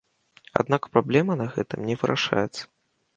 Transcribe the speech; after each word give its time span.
Аднак 0.61 0.87
праблема 0.95 1.37
на 1.41 1.47
гэтым 1.57 1.83
не 1.91 1.95
вырашаецца. 2.05 2.63